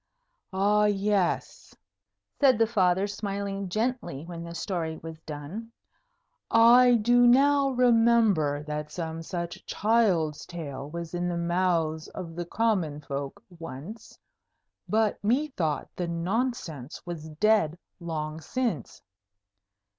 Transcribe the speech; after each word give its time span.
"Ah, 0.51 0.85
yes," 0.85 1.75
said 2.39 2.57
the 2.57 2.65
Father, 2.65 3.05
smiling 3.05 3.69
gently 3.69 4.25
when 4.25 4.43
the 4.43 4.55
story 4.55 4.97
was 5.03 5.21
done; 5.21 5.71
"I 6.49 6.95
do 6.95 7.27
now 7.27 7.69
remember 7.69 8.63
that 8.63 8.91
some 8.91 9.21
such 9.21 9.63
child's 9.67 10.47
tale 10.47 10.89
was 10.89 11.13
in 11.13 11.29
the 11.29 11.37
mouths 11.37 12.07
of 12.15 12.35
the 12.35 12.45
common 12.47 13.01
folk 13.01 13.43
once; 13.59 14.17
but 14.89 15.23
methought 15.23 15.87
the 15.95 16.07
nonsense 16.07 17.05
was 17.05 17.29
dead 17.29 17.77
long 17.99 18.41
since." 18.41 19.03